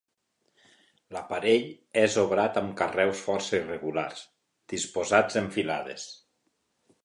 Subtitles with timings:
[1.15, 1.67] L'aparell
[2.05, 4.27] és obrat amb carreus força irregulars
[4.77, 6.13] disposats en filades.